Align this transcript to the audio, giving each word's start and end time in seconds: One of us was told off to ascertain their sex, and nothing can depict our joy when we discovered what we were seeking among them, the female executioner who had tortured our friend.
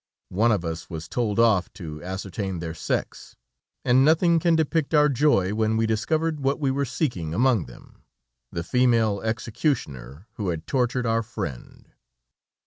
One 0.29 0.51
of 0.51 0.65
us 0.65 0.89
was 0.89 1.07
told 1.07 1.39
off 1.39 1.71
to 1.73 2.03
ascertain 2.03 2.57
their 2.57 2.73
sex, 2.73 3.35
and 3.85 4.03
nothing 4.03 4.39
can 4.39 4.55
depict 4.55 4.95
our 4.95 5.07
joy 5.09 5.53
when 5.53 5.77
we 5.77 5.85
discovered 5.85 6.39
what 6.39 6.59
we 6.59 6.71
were 6.71 6.85
seeking 6.85 7.35
among 7.35 7.67
them, 7.67 8.01
the 8.51 8.63
female 8.63 9.21
executioner 9.23 10.25
who 10.37 10.49
had 10.49 10.65
tortured 10.65 11.05
our 11.05 11.21
friend. 11.21 11.89